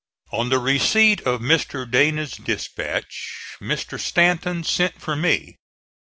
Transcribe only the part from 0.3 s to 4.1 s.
On the receipt of Mr. Dana's dispatch Mr.